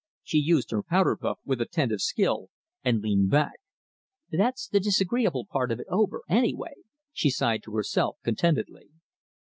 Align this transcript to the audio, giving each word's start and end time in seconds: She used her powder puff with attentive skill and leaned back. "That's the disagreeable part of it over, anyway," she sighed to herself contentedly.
She 0.23 0.39
used 0.39 0.71
her 0.71 0.81
powder 0.81 1.15
puff 1.15 1.37
with 1.45 1.61
attentive 1.61 2.01
skill 2.01 2.49
and 2.83 3.01
leaned 3.03 3.29
back. 3.29 3.59
"That's 4.31 4.67
the 4.67 4.79
disagreeable 4.79 5.45
part 5.45 5.71
of 5.71 5.79
it 5.79 5.85
over, 5.91 6.23
anyway," 6.27 6.73
she 7.13 7.29
sighed 7.29 7.61
to 7.65 7.75
herself 7.75 8.17
contentedly. 8.23 8.89